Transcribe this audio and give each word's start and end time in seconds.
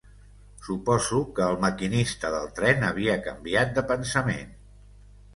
Suposo 0.67 1.17
que 1.39 1.43
el 1.47 1.57
maquinista 1.65 2.31
del 2.35 2.49
tren 2.59 2.85
havia 2.87 3.17
canviat 3.27 3.75
de 3.77 3.83
pensament 3.93 4.57